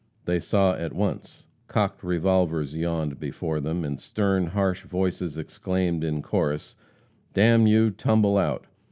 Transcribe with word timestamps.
They 0.25 0.39
saw 0.39 0.73
at 0.73 0.95
once. 0.95 1.45
Cocked 1.67 2.03
revolvers 2.03 2.73
yawned 2.75 3.19
before 3.19 3.59
them, 3.61 3.83
and 3.85 3.99
stern, 3.99 4.47
harsh 4.47 4.81
voices 4.81 5.37
exclaimed 5.37 6.03
in 6.03 6.23
chorus, 6.23 6.75
"D 7.35 7.41
n 7.41 7.67
you, 7.67 7.91
tumble 7.91 8.35
out!" 8.35 8.65